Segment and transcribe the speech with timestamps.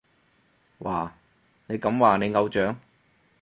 [0.79, 1.13] 哇，
[1.67, 2.75] 你咁話你偶像？